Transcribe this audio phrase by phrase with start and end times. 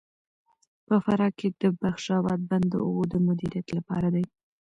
[0.87, 4.25] په فراه کې د بخش اباد بند د اوبو د مدیریت لپاره دی.